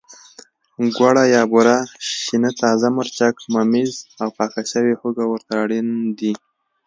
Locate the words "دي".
6.17-6.33